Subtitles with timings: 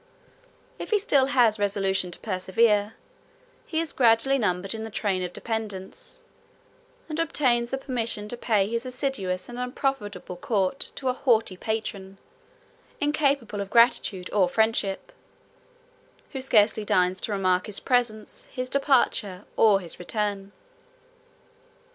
[0.79, 2.95] If he still has resolution to persevere,
[3.67, 6.23] he is gradually numbered in the train of dependants,
[7.07, 12.17] and obtains the permission to pay his assiduous and unprofitable court to a haughty patron,
[12.99, 15.11] incapable of gratitude or friendship;
[16.31, 20.51] who scarcely deigns to remark his presence, his departure, or his return.